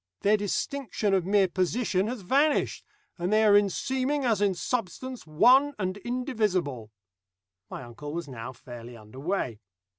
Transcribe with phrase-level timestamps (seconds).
[0.21, 2.83] Their distinction of mere position has vanished,
[3.19, 6.89] and they are in seeming as in substance one and indivisible."
[7.69, 9.59] My uncle was now fairly under way.